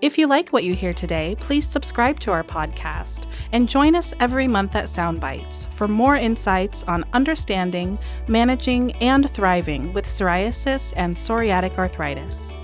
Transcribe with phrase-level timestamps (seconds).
[0.00, 4.14] If you like what you hear today, please subscribe to our podcast and join us
[4.20, 10.92] every month at Psound Bytes for more insights on understanding, managing, and thriving with psoriasis
[10.96, 12.56] and psoriatic arthritis.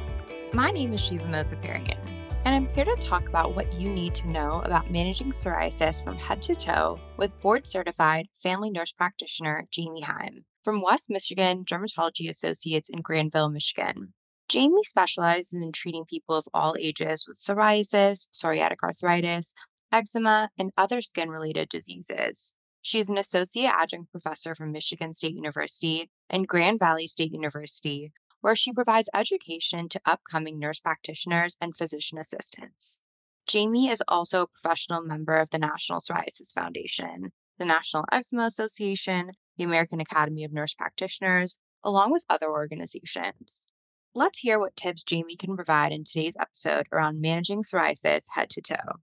[0.53, 1.99] My name is Shiva Mozafarian,
[2.45, 6.17] and I'm here to talk about what you need to know about managing psoriasis from
[6.17, 12.29] head to toe with board certified family nurse practitioner Jayme Heim from West Michigan Dermatology
[12.29, 14.13] Associates in Grandville, Michigan.
[14.49, 19.53] Jayme specializes in treating people of all ages with psoriasis, psoriatic arthritis,
[19.93, 22.55] eczema, and other skin related diseases.
[22.81, 28.11] She is an associate adjunct professor from Michigan State University and Grand Valley State University,
[28.41, 33.01] where she provides education to upcoming nurse practitioners and physician assistants.
[33.47, 39.33] Jayme is also a professional member of the National Psoriasis Foundation, the National Eczema Association,
[39.59, 43.67] the American Academy of Nurse Practitioners, along with other organizations.
[44.15, 48.63] Let's hear what tips Jayme can provide in today's episode around managing psoriasis head to
[48.63, 48.97] toe.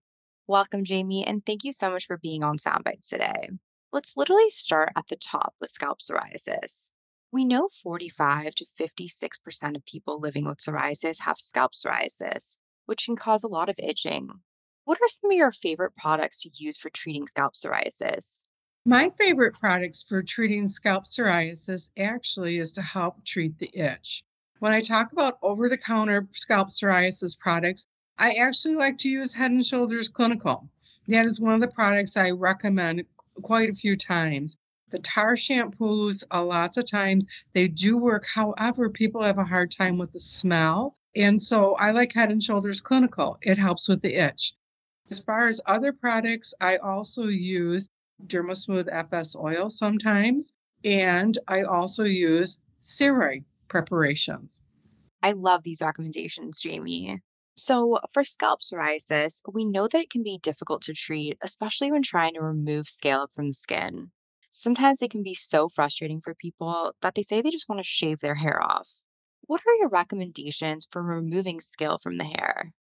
[0.48, 3.50] Welcome, Jayme, and thank you so much for being on Psound Bytes today.
[3.94, 6.90] Let's literally start at the top with scalp psoriasis.
[7.32, 13.16] We know 45 to 56% of people living with psoriasis have scalp psoriasis, which can
[13.16, 14.32] cause a lot of itching.
[14.86, 18.44] What are some of your favorite products to use for treating scalp psoriasis?
[18.86, 24.24] My favorite products for treating scalp psoriasis actually is to help treat the itch.
[24.60, 29.34] When I talk about over the counter scalp psoriasis products, I actually like to use
[29.34, 30.70] Head and Shoulders Clinical.
[31.10, 33.04] That is one of the products I recommend
[33.42, 34.58] quite a few times.
[34.92, 38.26] The tar shampoos, uh, lots of times they do work.
[38.34, 40.96] However, people have a hard time with the smell.
[41.18, 43.38] And so I like Head and Shoulders Clinical.
[43.42, 44.54] It helps with the itch.
[45.12, 47.90] As far as other products, I also use
[48.26, 50.56] Derma-Smoothe FS oil sometimes.
[50.86, 54.62] And I also use steroid preparations.
[55.22, 57.20] I love these recommendations, Jayme.
[57.58, 62.04] So, for scalp psoriasis, we know that it can be difficult to treat, especially when
[62.04, 64.12] trying to remove scalp from the skin.
[64.50, 67.84] Sometimes it can be so frustrating for people that they say they just want to
[67.84, 68.90] shave their hair off.
[69.48, 72.74] What are your recommendations for removing scale from the hair?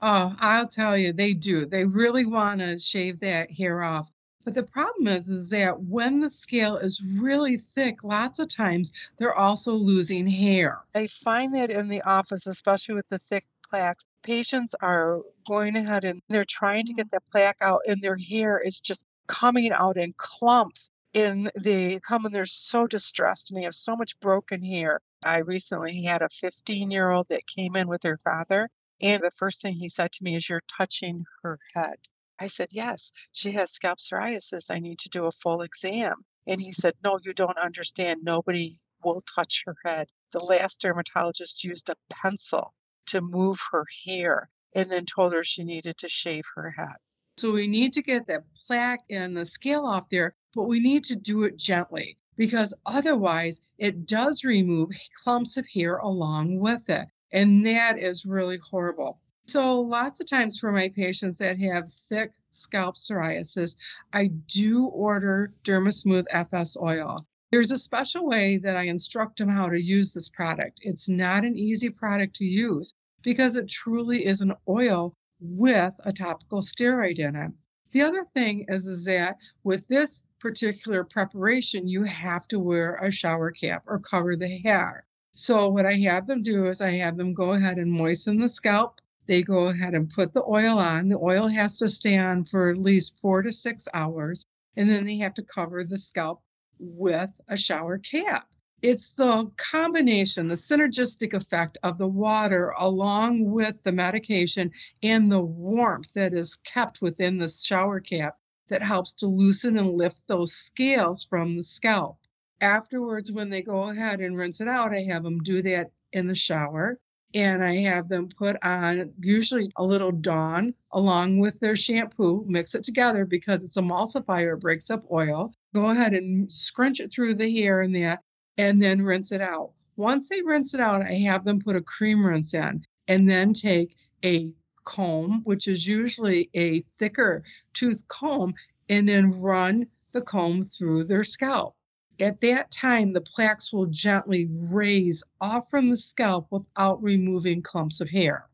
[0.00, 1.66] Oh, I'll tell you, they do.
[1.66, 4.10] They really want to shave that hair off.
[4.44, 8.92] But the problem is, is that when the scale is really thick, lots of times
[9.18, 10.80] they're also losing hair.
[10.94, 16.04] I find that in the office, especially with the thick plaques, patients are going ahead
[16.04, 17.16] and they're trying to get mm-hmm.
[17.16, 20.90] that plaque out, and their hair is just coming out in clumps.
[21.14, 25.00] And they come and they're so distressed and they have so much broken hair.
[25.24, 28.68] I recently had a 15 year old that came in with her father,
[29.02, 31.96] and the first thing he said to me is, You're touching her head.
[32.40, 34.70] I said, Yes, she has scalp psoriasis.
[34.70, 36.14] I need to do a full exam.
[36.46, 38.22] And he said, No, you don't understand.
[38.22, 40.08] Nobody will touch her head.
[40.32, 42.74] The last dermatologist used a pencil
[43.06, 46.96] to move her hair and then told her she needed to shave her head.
[47.38, 51.04] So we need to get that plaque and the scale off there, but we need
[51.04, 54.90] to do it gently because otherwise it does remove
[55.22, 57.06] clumps of hair along with it.
[57.32, 59.20] And that is really horrible.
[59.50, 63.74] So, lots of times for my patients that have thick scalp psoriasis,
[64.12, 67.26] I do order Derma-Smoothe FS oil.
[67.50, 70.78] There's a special way that I instruct them how to use this product.
[70.82, 76.12] It's not an easy product to use because it truly is an oil with a
[76.12, 77.50] topical steroid in it.
[77.90, 83.10] The other thing is, is that with this particular preparation, you have to wear a
[83.10, 85.06] shower cap or cover the hair.
[85.34, 88.48] So, what I have them do is I have them go ahead and moisten the
[88.48, 89.00] scalp
[89.30, 91.08] they go ahead and put the oil on.
[91.08, 94.44] The oil has to stay on for at least four to six hours,
[94.76, 96.42] and then they have to cover the scalp
[96.80, 98.48] with a shower cap.
[98.82, 105.42] It's the combination, the synergistic effect of the water along with the medication and the
[105.42, 108.36] warmth that is kept within the shower cap
[108.66, 112.18] that helps to loosen and lift those scales from the scalp.
[112.60, 116.26] Afterwards, when they go ahead and rinse it out, I have them do that in
[116.26, 116.98] the shower
[117.34, 122.74] and I have them put on usually a little Dawn along with their shampoo, mix
[122.74, 125.52] it together because it's emulsifier, it breaks up oil.
[125.74, 128.20] Go ahead and scrunch it through the hair and that,
[128.58, 129.72] and then rinse it out.
[129.96, 133.52] Once they rinse it out, I have them put a cream rinse in and then
[133.52, 134.52] take a
[134.84, 137.44] comb, which is usually a thicker
[137.74, 138.54] tooth comb,
[138.88, 141.76] and then run the comb through their scalp.
[142.20, 148.00] At that time, the plaques will gently raise off from the scalp without removing clumps
[148.02, 148.46] of hair.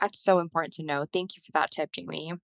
[0.00, 1.06] That's so important to know.
[1.12, 2.40] Thank you for that tip, Jayme.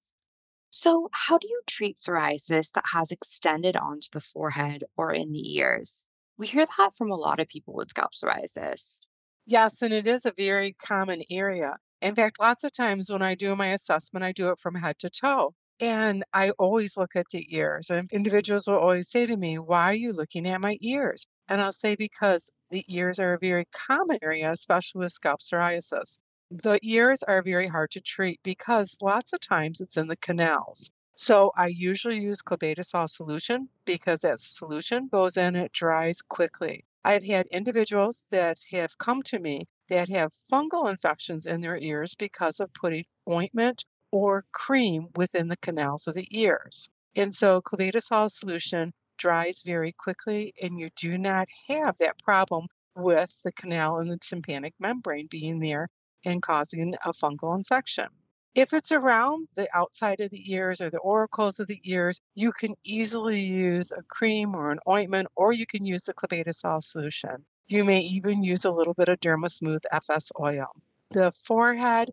[0.71, 5.57] So, how do you treat psoriasis that has extended onto the forehead or in the
[5.57, 6.07] ears?
[6.39, 9.01] We hear that from a lot of people with scalp psoriasis.
[9.47, 11.77] Yes, and it is a very common area.
[12.01, 14.99] In fact, lots of times when I do my assessment, I do it from head
[15.01, 15.55] to toe.
[15.81, 17.91] And I always look at the ears.
[17.91, 21.27] And individuals will always say to me, Why are you looking at my ears?
[21.49, 26.19] And I'll say, Because the ears are a very common area, especially with scalp psoriasis.
[26.51, 30.91] The ears are very hard to treat because lots of times it's in the canals.
[31.15, 36.85] So I usually use clobetasol solution because that solution goes in, it dries quickly.
[37.05, 42.15] I've had individuals that have come to me that have fungal infections in their ears
[42.15, 46.89] because of putting ointment or cream within the canals of the ears.
[47.17, 53.43] And so clobetasol solution dries very quickly and you do not have that problem with
[53.43, 55.89] the canal and the tympanic membrane being there
[56.25, 58.07] and causing a fungal infection.
[58.55, 62.53] If it's around the outside of the ears or the auricles of the ears, you
[62.53, 67.47] can easily use a cream or an ointment, or you can use the clobetasol solution.
[67.69, 70.67] You may even use a little bit of Derma-Smoothe FS oil.
[71.13, 72.11] The forehead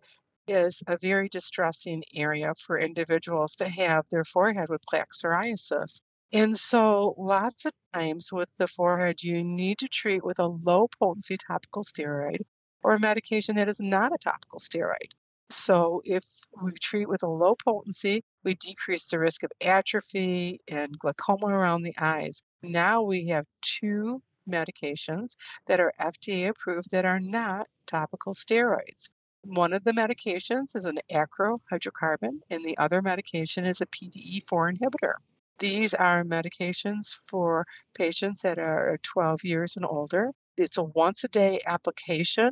[0.50, 6.02] is a very distressing area for individuals to have their forehead with plaque psoriasis.
[6.34, 10.88] And so, lots of times with the forehead, you need to treat with a low
[11.00, 12.40] potency topical steroid
[12.84, 15.12] or a medication that is not a topical steroid.
[15.52, 16.24] So if
[16.62, 21.82] we treat with a low potency, we decrease the risk of atrophy and glaucoma around
[21.82, 22.44] the eyes.
[22.62, 25.36] Now we have two medications
[25.66, 29.10] that are FDA approved that are not topical steroids.
[29.46, 35.14] One of the medications is an acrohydrocarbon, and the other medication is a PDE4 inhibitor.
[35.60, 37.66] These are medications for
[37.98, 40.32] patients that are 12 years and older.
[40.58, 42.52] It's a once a day application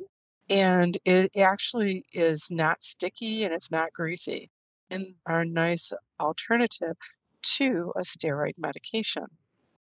[0.49, 4.49] and it actually is not sticky and it's not greasy
[4.89, 6.95] and are a nice alternative
[7.57, 9.25] to a steroid medication.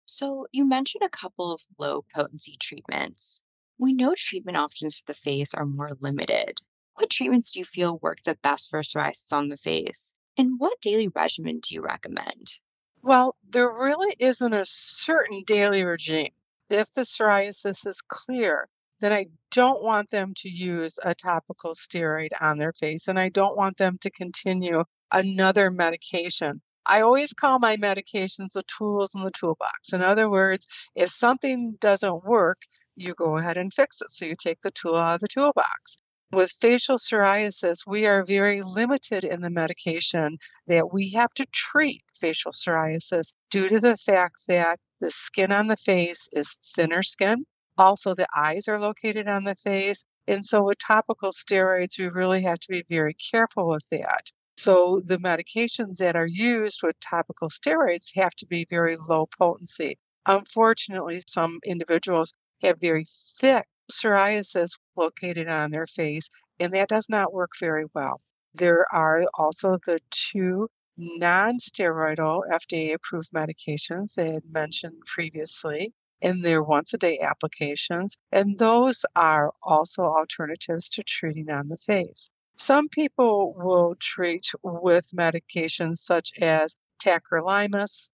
[0.07, 3.43] So, you mentioned a couple of low potency treatments.
[3.79, 6.61] We know treatment options for the face are more limited.
[6.96, 10.14] What treatments do you feel work the best for psoriasis on the face?
[10.37, 12.58] And what daily regimen do you recommend?
[13.02, 16.31] Well, there really isn't a certain daily regime.
[16.70, 18.69] If the psoriasis is clear,
[19.00, 23.29] then I don't want them to use a topical steroid on their face and I
[23.29, 26.62] don't want them to continue another medication.
[26.87, 29.93] I always call my medications the tools in the toolbox.
[29.93, 32.62] In other words, if something doesn't work,
[32.94, 34.12] you go ahead and fix it.
[34.12, 35.99] So you take the tool out of the toolbox.
[36.35, 42.03] With facial psoriasis, we are very limited in the medication that we have to treat
[42.13, 47.47] facial psoriasis due to the fact that the skin on the face is thinner skin.
[47.79, 50.05] Also, the eyes are located on the face.
[50.27, 54.33] And so, with topical steroids, we really have to be very careful with that.
[54.57, 59.99] So, the medications that are used with topical steroids have to be very low potency.
[60.27, 63.05] Unfortunately, some individuals have very
[63.39, 66.29] thick psoriasis located on their face,
[66.59, 68.21] and that does not work very well.
[68.55, 76.43] There are also the two non steroidal FDA approved medications they had mentioned previously in
[76.43, 82.31] their once a day applications, and those are also alternatives to treating on the face.
[82.57, 88.11] Some people will treat with medications such as tacrolimus,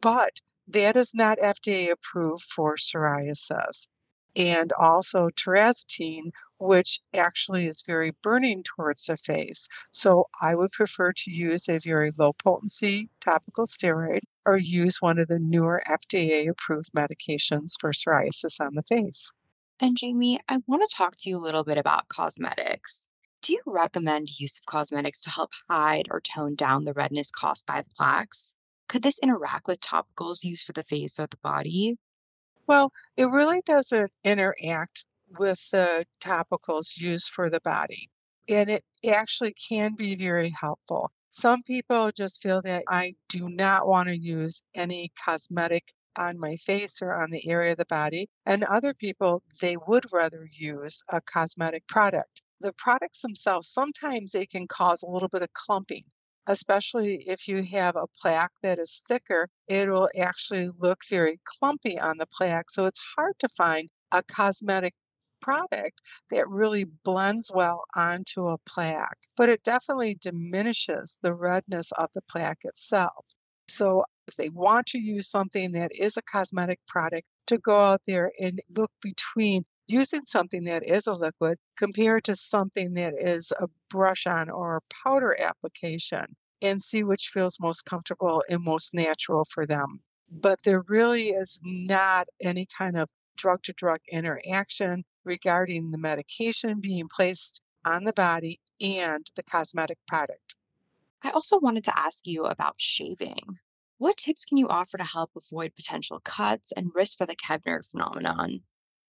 [0.00, 3.86] but that is not FDA approved for psoriasis.
[4.36, 9.66] And also tazarotene, which actually is very burning towards the face.
[9.92, 15.18] So I would prefer to use a very low potency topical steroid or use one
[15.18, 19.32] of the newer FDA approved medications for psoriasis on the face.
[19.80, 23.08] And Jayme, I want to talk to you a little bit about cosmetics.
[23.42, 27.66] Do you recommend use of cosmetics to help hide or tone down the redness caused
[27.66, 28.54] by the plaques?
[28.88, 31.98] Could this interact with topicals used for the face or the body?
[32.68, 35.04] Well, it really doesn't interact
[35.38, 38.08] with the topicals used for the body.
[38.48, 41.10] And it actually can be very helpful.
[41.30, 46.56] Some people just feel that I do not want to use any cosmetic on my
[46.56, 48.28] face or on the area of the body.
[48.46, 52.42] And other people, they would rather use a cosmetic product.
[52.60, 56.04] The products themselves, sometimes they can cause a little bit of clumping,
[56.46, 61.98] especially if you have a plaque that is thicker, it will actually look very clumpy
[61.98, 62.70] on the plaque.
[62.70, 64.94] So it's hard to find a cosmetic
[65.42, 66.00] product
[66.30, 72.22] that really blends well onto a plaque, but it definitely diminishes the redness of the
[72.30, 73.26] plaque itself.
[73.68, 78.00] So if they want to use something that is a cosmetic product, to go out
[78.06, 83.52] there and look between using something that is a liquid compared to something that is
[83.60, 86.24] a brush on or a powder application
[86.62, 90.00] and see which feels most comfortable and most natural for them.
[90.30, 96.80] But there really is not any kind of drug to drug interaction regarding the medication
[96.80, 100.56] being placed on the body and the cosmetic product.
[101.22, 103.58] I also wanted to ask you about shaving.
[103.98, 107.88] What tips can you offer to help avoid potential cuts and risk for the Koebner
[107.88, 108.62] phenomenon?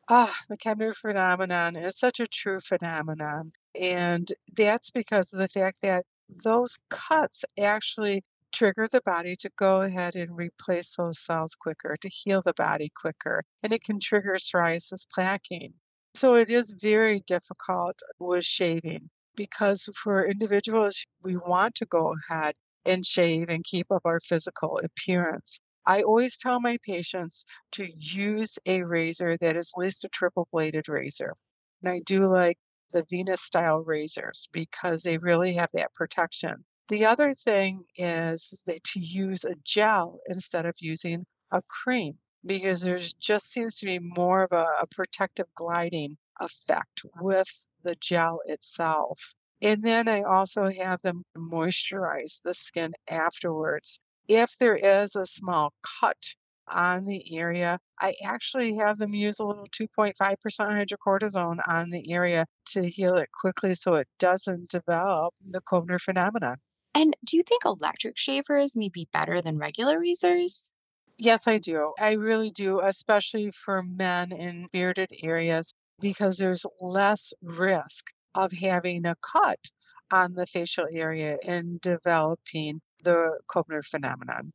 [0.09, 3.51] Ah, the Koebner phenomenon is such a true phenomenon.
[3.79, 9.79] And that's because of the fact that those cuts actually trigger the body to go
[9.81, 14.35] ahead and replace those cells quicker, to heal the body quicker, and it can trigger
[14.35, 15.71] psoriasis plaquing.
[16.15, 22.55] So it is very difficult with shaving because for individuals, we want to go ahead
[22.85, 25.59] and shave and keep up our physical appearance.
[25.87, 30.47] I always tell my patients to use a razor that is at least a triple
[30.51, 31.33] bladed razor.
[31.81, 32.59] And I do like
[32.91, 36.65] the Venus style razors because they really have that protection.
[36.89, 42.81] The other thing is that to use a gel instead of using a cream because
[42.81, 48.41] there just seems to be more of a, a protective gliding effect with the gel
[48.45, 49.35] itself.
[49.61, 53.99] And then I also have them moisturize the skin afterwards.
[54.27, 56.33] If there is a small cut
[56.67, 62.45] on the area, I actually have them use a little 2.5% hydrocortisone on the area
[62.71, 66.57] to heal it quickly so it doesn't develop the Koebner phenomenon.
[66.93, 70.71] And do you think electric shavers may be better than regular razors?
[71.17, 71.93] Yes, I do.
[71.99, 79.05] I really do, especially for men in bearded areas, because there's less risk of having
[79.05, 79.69] a cut
[80.11, 84.53] on the facial area and developing the Koebner phenomenon.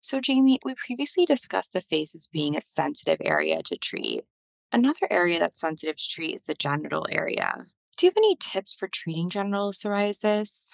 [0.00, 4.24] So, Jayme, we previously discussed the face as being a sensitive area to treat.
[4.72, 7.64] Another area that's sensitive to treat is the genital area.
[7.96, 10.70] Do you have any tips for treating genital psoriasis?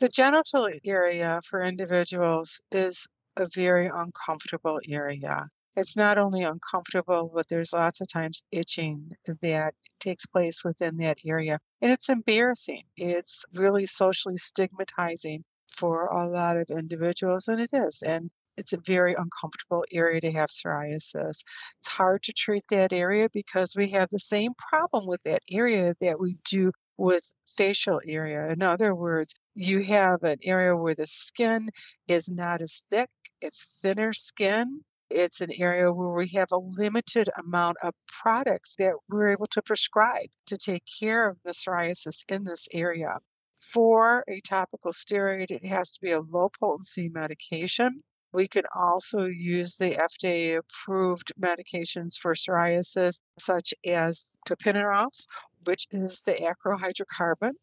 [0.00, 5.48] The genital area for individuals is a very uncomfortable area.
[5.76, 11.18] It's not only uncomfortable, but there's lots of times itching that takes place within that
[11.24, 11.58] area.
[11.80, 12.82] And it's embarrassing.
[12.96, 18.02] It's really socially stigmatizing for a lot of individuals, and it is.
[18.02, 21.44] And it's a very uncomfortable area to have psoriasis.
[21.76, 25.94] It's hard to treat that area because we have the same problem with that area
[26.00, 28.52] that we do with facial area.
[28.52, 31.68] In other words, you have an area where the skin
[32.08, 33.08] is not as thick,
[33.40, 34.80] it's thinner skin.
[35.10, 39.62] It's an area where we have a limited amount of products that we're able to
[39.62, 43.16] prescribe to take care of the psoriasis in this area.
[43.58, 48.04] For a topical steroid, it has to be a low potency medication.
[48.32, 55.26] We can also use the FDA approved medications for psoriasis, such as tapinarof,
[55.64, 57.54] which is the acrohydrocarbon,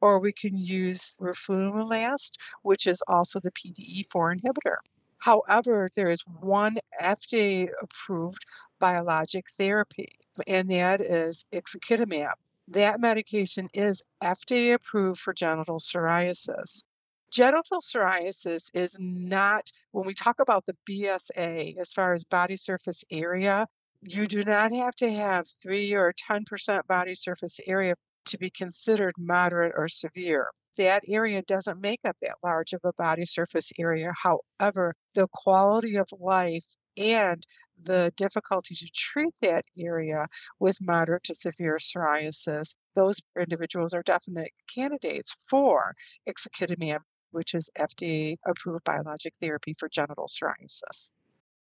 [0.00, 4.76] or we can use roflumilast, which is also the PDE4 inhibitor.
[5.18, 8.44] However, there is one FDA approved
[8.78, 12.34] biologic therapy, and that is ixekizumab.
[12.72, 16.82] That medication is FDA approved for genital psoriasis.
[17.30, 23.04] Genital psoriasis is not, when we talk about the BSA, as far as body surface
[23.10, 23.66] area,
[24.00, 29.12] you do not have to have 3 or 10% body surface area to be considered
[29.18, 30.48] moderate or severe.
[30.78, 34.14] That area doesn't make up that large of a body surface area.
[34.16, 37.42] However, the quality of life and
[37.80, 40.26] the difficulty to treat that area
[40.60, 45.94] with moderate to severe psoriasis, those individuals are definite candidates for
[46.28, 47.00] ixekizumab
[47.32, 51.10] which is FDA approved biologic therapy for genital psoriasis.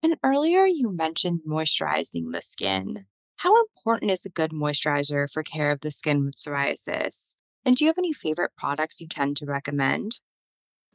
[0.02, 3.07] And earlier you mentioned moisturizing the skin.
[3.37, 7.35] How important is a good moisturizer for care of the skin with psoriasis?
[7.64, 10.21] And do you have any favorite products you tend to recommend?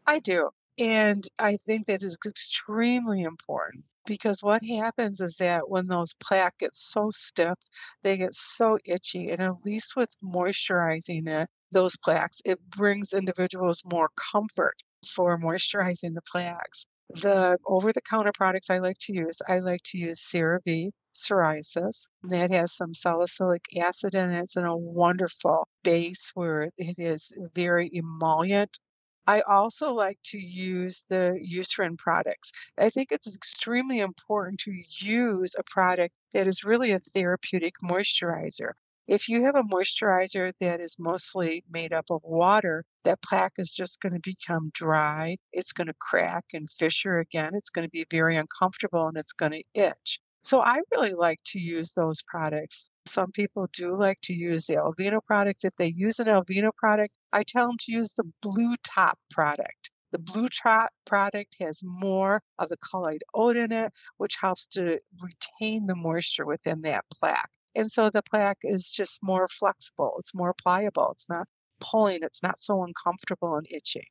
[0.06, 0.50] I do.
[0.78, 6.58] And I think that is extremely important because what happens is that when those plaque
[6.60, 7.58] get so stiff,
[8.02, 9.30] they get so itchy.
[9.30, 16.16] And at least with moisturizing it, those plaques, it brings individuals more comfort for moisturizing
[16.16, 16.86] the plaques.
[17.10, 22.08] The over the counter products I like to use, I like to use CeraVe psoriasis.
[22.24, 24.42] That has some salicylic acid in it.
[24.42, 28.78] It's in a wonderful base where it is very emollient
[29.28, 32.52] I also like to use the Eucerin products.
[32.78, 38.72] I think it's extremely important to use a product that is really a therapeutic moisturizer.
[39.08, 43.76] If you have a moisturizer that is mostly made up of water, that plaque is
[43.76, 45.38] just going to become dry.
[45.52, 47.52] It's going to crack and fissure again.
[47.54, 50.20] It's going to be very uncomfortable and it's going to itch.
[50.42, 52.90] So I really like to use those products.
[53.06, 55.66] Some people do like to use the Aveeno products.
[55.66, 59.92] If they use an Aveeno product, I tell them to use the Blue Top product.
[60.12, 65.00] The Blue Top product has more of the colloid oat in it, which helps to
[65.22, 67.52] retain the moisture within that plaque.
[67.76, 71.48] And so the plaque is just more flexible, it's more pliable, it's not
[71.80, 74.08] pulling, it's not so uncomfortable and itchy.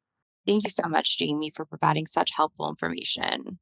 [0.46, 3.58] Thank you so much, Jayme, for providing such helpful information.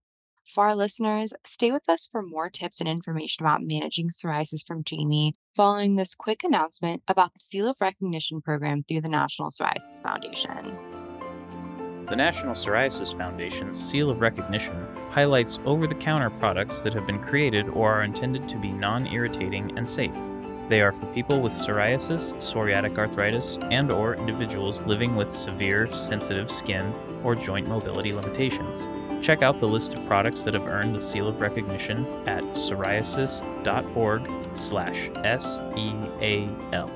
[0.47, 4.85] For our listeners, stay with us for more tips and information about managing psoriasis from
[4.85, 10.03] Jayme following this quick announcement about the Seal of Recognition program through the National Psoriasis
[10.03, 10.77] Foundation.
[12.09, 17.23] The National Psoriasis Foundation's Seal of Recognition highlights over the counter products that have been
[17.23, 20.15] created or are intended to be non irritating and safe.
[20.69, 26.51] They are for people with psoriasis, psoriatic arthritis, and or individuals living with severe sensitive
[26.51, 28.85] skin or joint mobility limitations.
[29.25, 34.31] Check out the list of products that have earned the seal of recognition at psoriasis.org
[34.55, 36.91] slash S-E-A-L.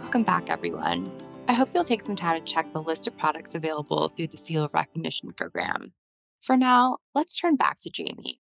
[0.00, 1.10] Welcome back, everyone.
[1.48, 4.36] I hope you'll take some time to check the list of products available through the
[4.36, 5.94] Seal of Recognition program.
[6.42, 8.36] For now, let's turn back to Jayme.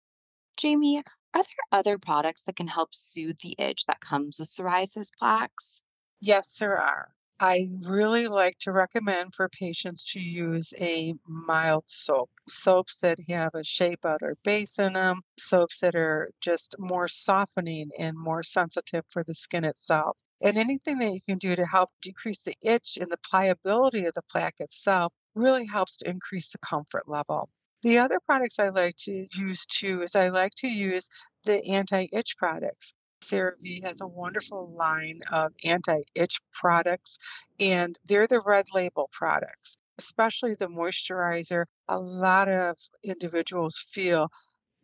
[0.57, 1.01] Jayme,
[1.33, 5.81] are there other products that can help soothe the itch that comes with psoriasis plaques?
[6.21, 7.09] Yes, there are.
[7.41, 12.29] I really like to recommend for patients to use a mild soap.
[12.47, 17.89] Soaps that have a shea butter base in them, soaps that are just more softening
[17.99, 20.21] and more sensitive for the skin itself.
[20.41, 24.13] And anything that you can do to help decrease the itch and the pliability of
[24.13, 27.49] the plaque itself really helps to increase the comfort level.
[27.81, 31.09] The other products I like to use too is I like to use
[31.43, 32.93] the anti-itch products.
[33.29, 37.17] CeraVe has a wonderful line of anti-itch products,
[37.59, 39.77] and they're the red label products.
[39.97, 44.29] Especially the moisturizer, a lot of individuals feel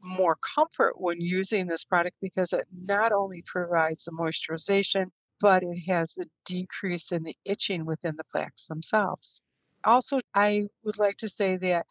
[0.04, 5.06] more comfort when using this product because it not only provides the moisturization,
[5.40, 9.42] but it has the decrease in the itching within the plaques themselves.
[9.84, 11.86] Also, I would like to say that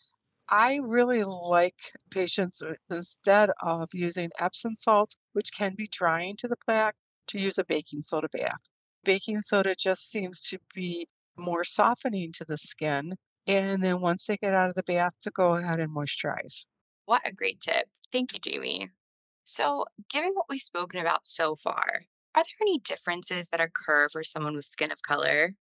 [0.56, 1.80] I really like
[2.12, 6.94] patients uh, instead of using Epsom salt, which can be drying to the plaque,
[7.26, 8.68] to use a baking soda bath.
[9.02, 13.14] Baking soda just seems to be more softening to the skin.
[13.48, 16.68] And then once they get out of the bath, to go ahead and moisturize.
[17.06, 17.88] What a great tip.
[18.12, 18.90] Thank you, Jayme.
[19.42, 22.04] So, given what we've spoken about so far,
[22.36, 25.56] are there any differences that occur for someone with skin of color?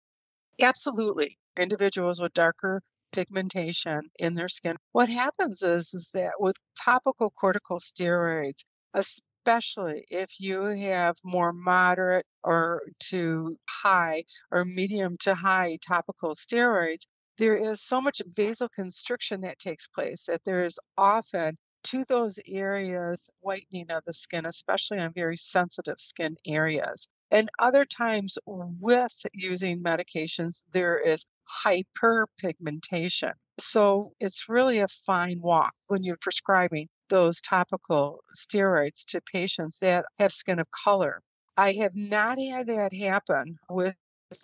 [0.60, 1.38] Absolutely.
[1.56, 4.76] Individuals with darker pigmentation in their skin.
[4.92, 12.82] What happens is, is that with topical corticosteroids, especially if you have more moderate or
[13.10, 17.06] to high or medium to high topical steroids,
[17.38, 23.28] there is so much vasoconstriction that takes place that there is often to those areas
[23.40, 27.08] whitening of the skin, especially on very sensitive skin areas.
[27.32, 31.24] And other times with using medications, there is
[31.64, 33.32] hyperpigmentation.
[33.58, 40.04] So it's really a fine walk when you're prescribing those topical steroids to patients that
[40.18, 41.22] have skin of color.
[41.56, 43.96] I have not had that happen with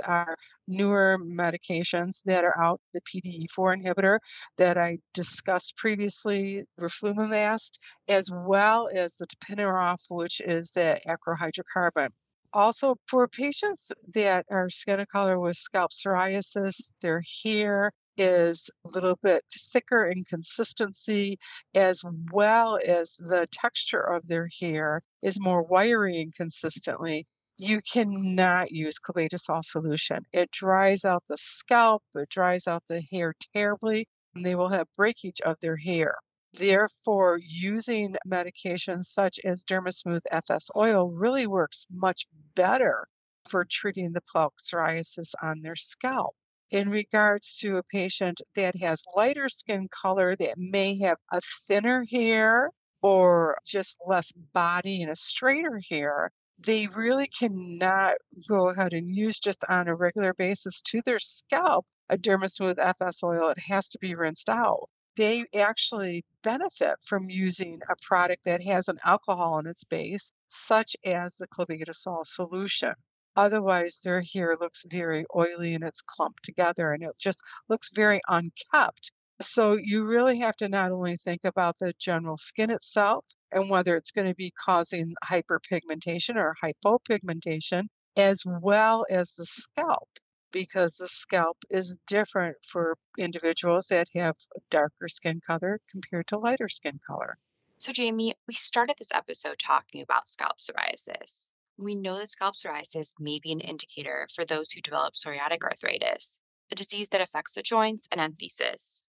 [0.07, 4.19] our newer medications that are out, the PDE4 inhibitor
[4.57, 12.09] that I discussed previously, roflumilast, as well as the tapinarof, which is the acrohydrocarbon.
[12.53, 19.17] Also, for patients that are skin color with scalp psoriasis, their hair is a little
[19.23, 21.39] bit thicker in consistency,
[21.75, 27.27] as well as the texture of their hair is more wiry and consistently.
[27.57, 30.27] You cannot use clobetasol solution.
[30.33, 34.87] It dries out the scalp, it dries out the hair terribly, and they will have
[34.95, 36.17] breakage of their hair.
[36.55, 43.07] Therefore, using medications such as Derma-Smoothe FS oil really works much better
[43.49, 46.35] for treating the plaque psoriasis on their scalp.
[46.71, 52.05] In regards to a patient that has lighter skin color that may have a thinner
[52.11, 52.71] hair
[53.03, 58.17] or just less body and a straighter hair, they really cannot
[58.49, 63.23] go ahead and use just on a regular basis to their scalp a Derma-Smoothe FS
[63.23, 63.51] oil.
[63.51, 68.89] It has to be rinsed out they actually benefit from using a product that has
[68.89, 72.95] an alcohol in its base, such as the clobetasol solution.
[73.35, 78.21] Otherwise, their hair looks very oily and it's clumped together and it just looks very
[78.29, 79.11] unkept.
[79.41, 83.97] So, you really have to not only think about the general skin itself and whether
[83.97, 90.09] it's going to be causing hyperpigmentation or hypopigmentation, as well as the scalp
[90.53, 94.37] because the scalp is different for individuals that have
[94.71, 97.39] darker skin color compared to lighter skin color.
[97.79, 101.53] So, Jayme, we started this episode talking about scalp psoriasis.
[101.77, 106.41] We know that scalp psoriasis may be an indicator for those who develop psoriatic arthritis,
[106.73, 109.05] a disease that affects the joints and entheses.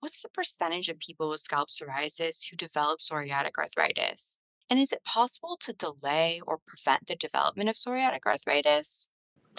[0.00, 4.36] What's the percentage of people with scalp psoriasis who develop psoriatic arthritis?
[4.68, 9.08] And is it possible to delay or prevent the development of psoriatic arthritis?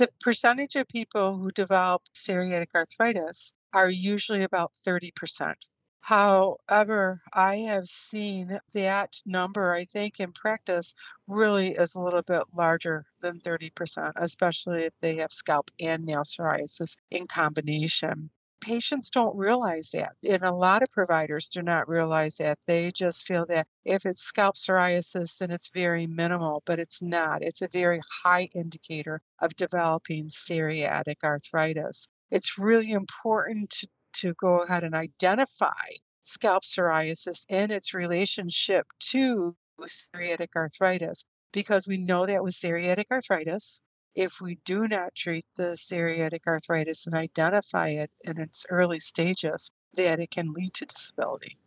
[0.01, 5.53] The percentage of people who develop psoriatic arthritis are usually about 30%.
[5.99, 10.95] However, I have seen that number, I think, in practice
[11.27, 16.23] really is a little bit larger than 30%, especially if they have scalp and nail
[16.23, 18.31] psoriasis in combination.
[18.61, 22.59] Patients don't realize that, and a lot of providers do not realize that.
[22.67, 27.41] They just feel that if it's scalp psoriasis, then it's very minimal, but it's not.
[27.41, 32.07] It's a very high indicator of developing psoriatic arthritis.
[32.29, 35.87] It's really important to to go ahead and identify
[36.23, 43.81] scalp psoriasis and its relationship to psoriatic arthritis because we know that with psoriatic arthritis,
[44.15, 49.71] if we do not treat the psoriatic arthritis and identify it in its early stages,
[49.95, 51.57] that it can lead to disability.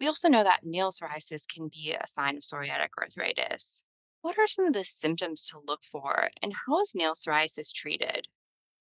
[0.00, 3.84] We also know that nail psoriasis can be a sign of psoriatic arthritis.
[4.22, 8.28] What are some of the symptoms to look for, and how is nail psoriasis treated?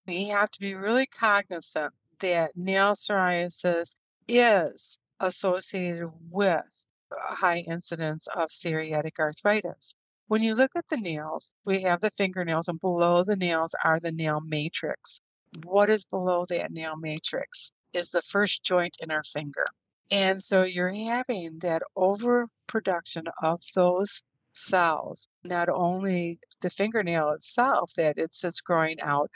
[0.07, 3.95] We have to be really cognizant that nail psoriasis
[4.27, 6.85] is associated with
[7.29, 9.93] a high incidence of psoriatic arthritis.
[10.31, 13.99] When you look at the nails, we have the fingernails, and below the nails are
[13.99, 15.19] the nail matrix.
[15.65, 19.65] What is below that nail matrix is the first joint in our finger.
[20.09, 28.13] And so you're having that overproduction of those cells, not only the fingernail itself that
[28.15, 29.29] it's, it's growing out,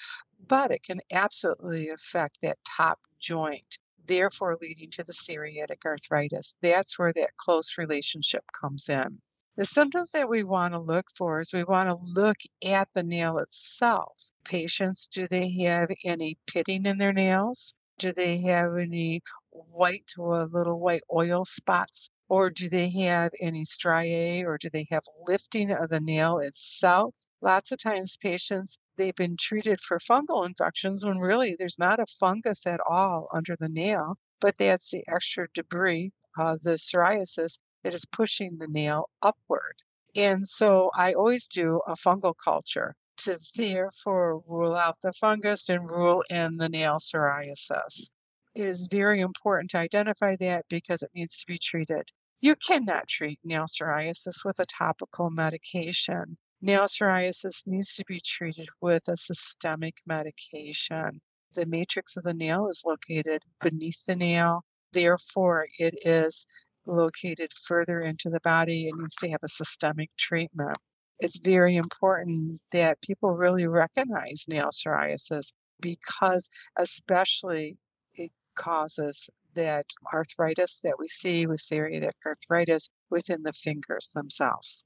[0.48, 6.56] but it can absolutely affect that top joint, therefore leading to the psoriatic arthritis.
[6.62, 9.20] That's where that close relationship comes in.
[9.58, 13.04] The symptoms that we want to look for is we want to look at the
[13.04, 14.30] nail itself.
[14.44, 17.74] Patients, do they have any pitting in their nails?
[17.98, 22.10] Do they have any white or little white oil spots?
[22.28, 27.16] Or do they have any striae or do they have lifting of the nail itself?
[27.40, 32.06] Lots of times patients, they've been treated for fungal infections when really there's not a
[32.20, 37.94] fungus at all under the nail, but that's the extra debris, uh, the psoriasis that
[37.94, 39.76] is pushing the nail upward.
[40.16, 45.88] And so I always do a fungal culture to therefore rule out the fungus and
[45.88, 48.10] rule in the nail psoriasis.
[48.56, 52.10] It is very important to identify that because it needs to be treated.
[52.42, 56.38] You cannot treat nail psoriasis with a topical medication.
[56.62, 61.22] Nail psoriasis needs to be treated with a systemic medication.
[61.56, 64.64] The matrix of the nail is located beneath the nail.
[64.92, 66.48] Therefore, it is
[66.88, 70.78] located further into the body and needs to have a systemic treatment.
[71.20, 77.78] It's very important that people really recognize nail psoriasis because, especially,
[78.16, 84.86] it causes that arthritis that we see with psoriatic arthritis within the fingers themselves.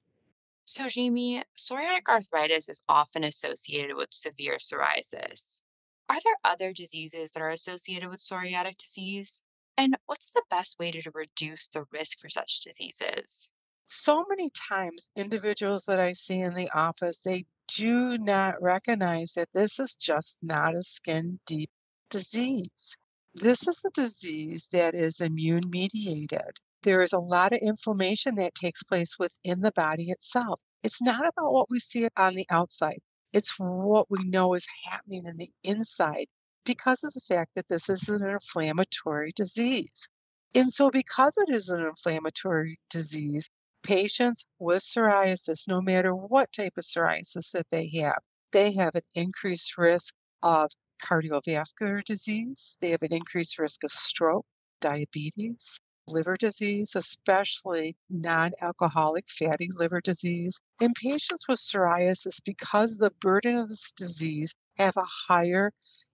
[0.65, 5.61] So, Jayme, psoriatic arthritis is often associated with severe psoriasis.
[6.09, 9.41] Are there other diseases that are associated with psoriatic disease?
[9.79, 13.49] And what's the best way to reduce the risk for such diseases?
[13.85, 19.53] So many times, individuals that I see in the office, they do not recognize that
[19.53, 21.71] this is just not a skin deep
[22.09, 22.97] disease.
[23.33, 26.59] This is a disease that is immune mediated.
[26.83, 30.61] There is a lot of inflammation that takes place within the body itself.
[30.83, 32.99] It's not about what we see on the outside,
[33.31, 36.27] it's what we know is happening in the inside
[36.65, 40.07] because of the fact that this is an inflammatory disease.
[40.55, 43.49] And so, because it is an inflammatory disease,
[43.83, 48.19] patients with psoriasis, no matter what type of psoriasis that they have,
[48.51, 50.71] they have an increased risk of
[51.03, 52.77] cardiovascular disease.
[52.81, 54.45] They have an increased risk of stroke,
[54.81, 60.59] diabetes, liver disease, especially non alcoholic fatty liver disease.
[60.81, 65.71] And patients with psoriasis, because the burden of this disease, have a higher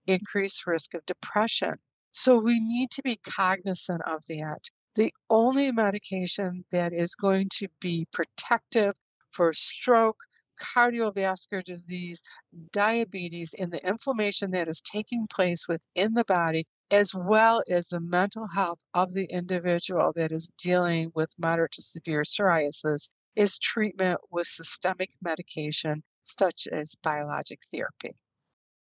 [0.08, 1.76] increased risk of depression.
[2.12, 4.70] So we need to be cognizant of that.
[4.96, 8.94] The only medication that is going to be protective
[9.32, 10.18] for stroke,
[10.58, 12.24] cardiovascular disease,
[12.72, 18.00] diabetes, and the inflammation that is taking place within the body, as well as the
[18.00, 24.20] mental health of the individual that is dealing with moderate to severe psoriasis, is treatment
[24.32, 28.16] with systemic medication such as biologic therapy.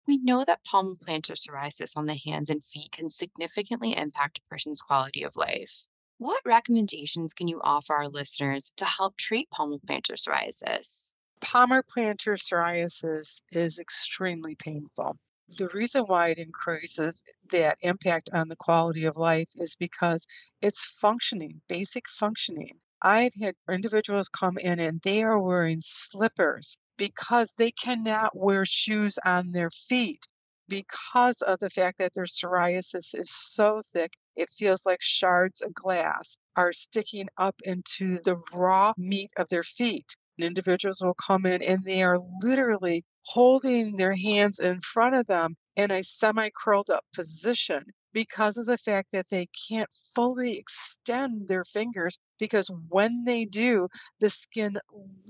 [0.07, 4.81] We know that palmoplantar psoriasis on the hands and feet can significantly impact a person's
[4.81, 5.85] quality of life.
[6.17, 11.11] What recommendations can you offer our listeners to help treat palmoplantar psoriasis?
[11.39, 15.17] Palmar plantar psoriasis is extremely painful.
[15.47, 20.25] The reason why it increases that impact on the quality of life is because
[20.61, 22.79] it's functioning, basic functioning.
[23.01, 29.17] I've had individuals come in and they are wearing slippers because they cannot wear shoes
[29.25, 30.27] on their feet
[30.67, 35.73] because of the fact that their psoriasis is so thick, it feels like shards of
[35.73, 40.15] glass are sticking up into the raw meat of their feet.
[40.37, 45.25] And individuals will come in and they are literally holding their hands in front of
[45.25, 47.81] them in a semi curled up position
[48.13, 53.88] because of the fact that they can't fully extend their fingers because when they do,
[54.19, 54.78] the skin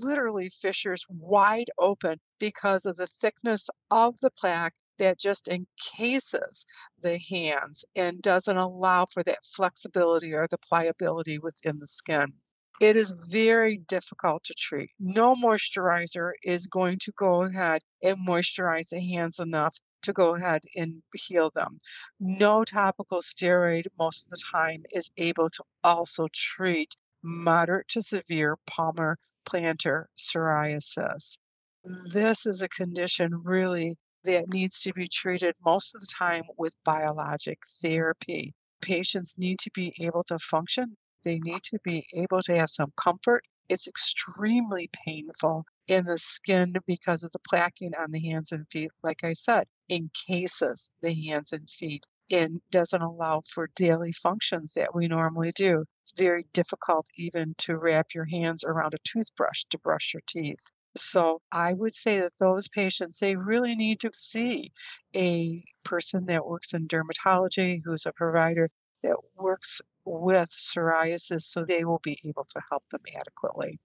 [0.00, 6.64] literally fissures wide open because of the thickness of the plaque that just encases
[7.00, 12.41] the hands and doesn't allow for that flexibility or the pliability within the skin.
[12.82, 14.90] It is very difficult to treat.
[14.98, 20.62] No moisturizer is going to go ahead and moisturize the hands enough to go ahead
[20.74, 21.78] and heal them.
[22.18, 28.56] No topical steroid most of the time is able to also treat moderate to severe
[28.66, 29.16] palmar
[29.46, 31.38] plantar psoriasis.
[31.84, 36.74] This is a condition really that needs to be treated most of the time with
[36.84, 38.54] biologic therapy.
[38.80, 42.92] Patients need to be able to function, they need to be able to have some
[42.96, 43.44] comfort.
[43.68, 48.90] It's extremely painful in the skin because of the plaquing on the hands and feet,
[49.02, 54.94] like I said, encases the hands and feet and doesn't allow for daily functions that
[54.94, 55.84] we normally do.
[56.02, 60.64] It's very difficult even to wrap your hands around a toothbrush to brush your teeth.
[60.96, 64.70] So I would say that those patients, they really need to see
[65.16, 68.68] a person that works in dermatology, who's a provider
[69.02, 73.78] that works with psoriasis, so they will be able to help them adequately.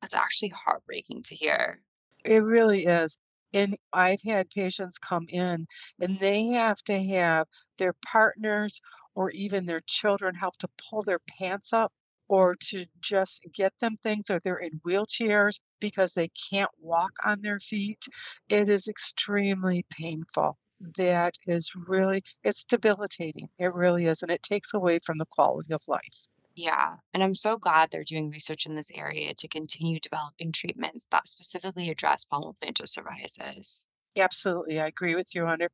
[0.00, 1.80] That's actually heartbreaking to hear.
[2.24, 3.18] It really is.
[3.52, 5.66] And I've had patients come in
[6.00, 8.80] and they have to have their partners
[9.14, 11.92] or even their children help to pull their pants up
[12.28, 17.42] or to just get them things or they're in wheelchairs because they can't walk on
[17.42, 18.06] their feet.
[18.48, 20.56] It is extremely painful.
[20.96, 23.48] That is really, it's debilitating.
[23.58, 24.22] It really is.
[24.22, 26.26] And it takes away from the quality of life.
[26.56, 31.06] Yeah, and I'm so glad they're doing research in this area to continue developing treatments
[31.10, 33.84] that specifically address palmoplantar psoriasis.
[34.18, 34.80] Absolutely.
[34.80, 35.68] I agree with you 100%.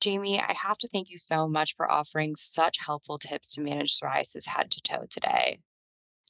[0.00, 3.98] Jayme, I have to thank you so much for offering such helpful tips to manage
[3.98, 5.60] psoriasis head to toe today.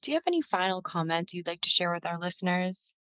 [0.02, 2.94] Do you have any final comments you'd like to share with our listeners?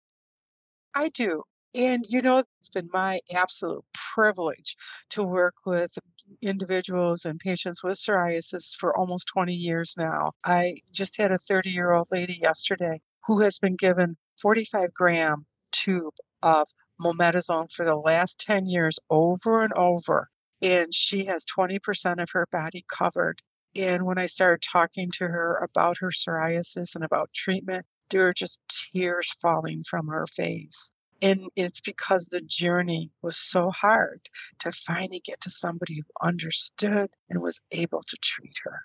[0.94, 1.44] I do.
[1.74, 4.76] And you know, it's been my absolute privilege
[5.12, 5.98] to work with
[6.42, 10.32] individuals and patients with psoriasis for almost 20 years now.
[10.46, 15.46] I just had a 30 year old lady yesterday who has been given 45 gram
[15.72, 16.68] tube of
[17.02, 20.30] mometasone for the last 10 years over and over
[20.62, 23.42] and she has 20% of her body covered.
[23.76, 28.34] And when I started talking to her about her psoriasis and about treatment, there were
[28.34, 28.62] just
[28.94, 30.92] tears falling from her face.
[31.22, 34.22] And it's because the journey was so hard
[34.60, 38.82] to finally get to somebody who understood and was able to treat her.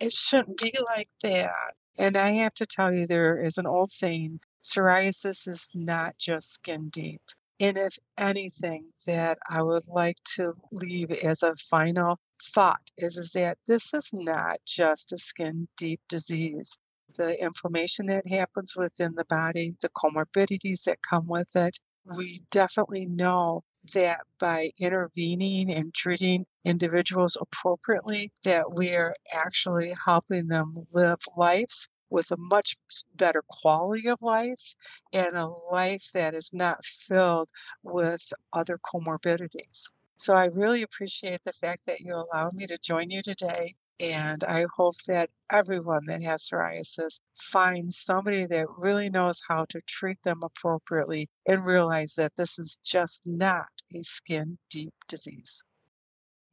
[0.00, 1.74] It shouldn't be like that.
[1.98, 6.54] And I have to tell you, there is an old saying psoriasis is not just
[6.54, 7.22] skin deep.
[7.58, 13.32] And if anything that I would like to leave as a final thought is, is
[13.32, 16.78] that this is not just a skin deep disease.
[17.16, 23.06] The inflammation that happens within the body, the comorbidities that come with it, we definitely
[23.06, 23.62] know
[23.94, 31.88] that by intervening and treating individuals appropriately that we are actually helping them live lives
[32.10, 32.76] with a much
[33.14, 34.74] better quality of life
[35.12, 37.48] and a life that is not filled
[37.82, 39.90] with other comorbidities.
[40.16, 43.74] So I really appreciate the fact that you allowed me to join you today.
[44.00, 49.82] And I hope that everyone that has psoriasis finds somebody that really knows how to
[49.82, 55.62] treat them appropriately and realize that this is just not a skin deep disease.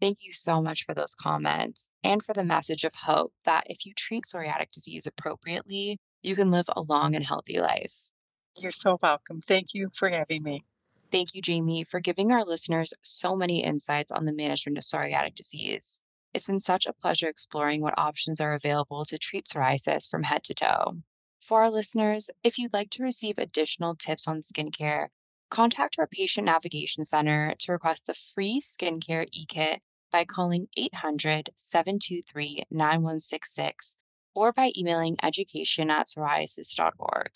[0.01, 3.85] Thank you so much for those comments and for the message of hope that if
[3.85, 8.11] you treat psoriatic disease appropriately, you can live a long and healthy life.
[8.57, 9.39] You're so welcome.
[9.39, 10.65] Thank you for having me.
[11.11, 15.35] Thank you, Jayme, for giving our listeners so many insights on the management of psoriatic
[15.35, 16.01] disease.
[16.33, 20.43] It's been such a pleasure exploring what options are available to treat psoriasis from head
[20.43, 21.01] to toe.
[21.41, 25.07] For our listeners, if you'd like to receive additional tips on skincare,
[25.49, 31.51] contact our Patient Navigation Center to request the free skincare e kit by calling 800
[31.55, 33.95] 723 9166
[34.35, 37.31] or by emailing education at psoriasis.org.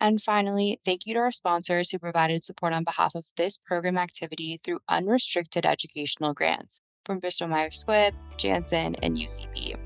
[0.00, 3.96] And finally, thank you to our sponsors who provided support on behalf of this program
[3.96, 9.76] activity through unrestricted educational grants from Bristol Myers Squibb, Janssen, and UCB.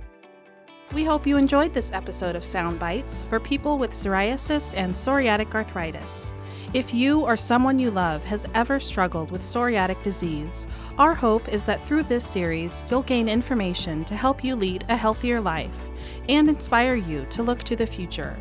[0.94, 5.54] We hope you enjoyed this episode of Psound Bytes for people with psoriasis and psoriatic
[5.54, 6.32] arthritis.
[6.74, 10.66] If you or someone you love has ever struggled with psoriatic disease,
[10.98, 14.96] our hope is that through this series, you'll gain information to help you lead a
[14.96, 15.88] healthier life
[16.28, 18.38] and inspire you to look to the future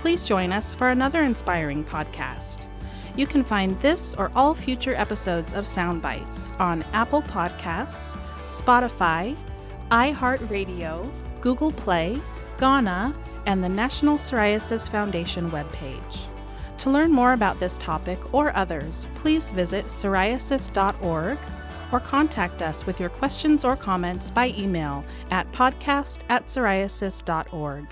[0.00, 2.69] please join us for another inspiring podcast.
[3.16, 9.36] You can find this or all future episodes of Psound Bytes on Apple Podcasts, Spotify,
[9.90, 12.20] iHeartRadio, Google Play,
[12.58, 13.14] Ghana,
[13.46, 16.26] and the National Psoriasis Foundation webpage.
[16.78, 21.38] To learn more about this topic or others, please visit psoriasis.org
[21.92, 27.86] or contact us with your questions or comments by email at podcast at psoriasis.org.